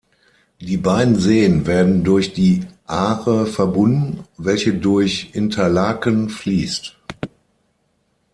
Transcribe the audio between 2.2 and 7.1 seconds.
die Aare verbunden, welche durch Interlaken fliesst.